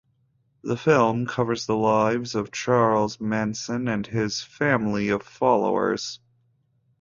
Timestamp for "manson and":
3.21-4.07